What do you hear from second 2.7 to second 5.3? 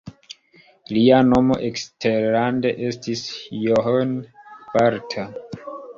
estis John Bartha.